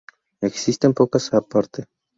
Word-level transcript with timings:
Existen 0.49 0.95
pocas 0.95 1.31
aparte. 1.31 1.85